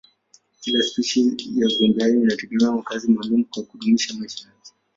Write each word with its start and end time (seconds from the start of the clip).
Kila 0.61 0.83
spishi 0.83 1.35
ya 1.55 1.67
viumbehai 1.67 2.11
inategemea 2.13 2.71
makazi 2.71 3.11
maalumu 3.11 3.45
kwa 3.45 3.63
kudumisha 3.63 4.13
maisha 4.13 4.47
yake. 4.47 4.71